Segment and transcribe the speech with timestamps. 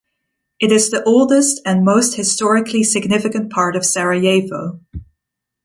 [0.59, 4.79] It is the oldest and most historically significant part of Sarajevo.